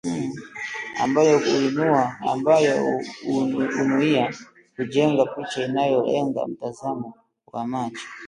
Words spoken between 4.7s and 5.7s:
kujenga picha